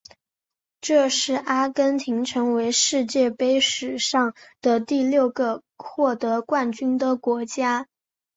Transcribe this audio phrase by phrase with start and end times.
[0.81, 7.85] 这是阿根廷成为世界杯史上的第六个获得冠军的国家。